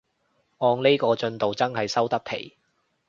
[0.57, 2.57] 按呢個進度真係收得皮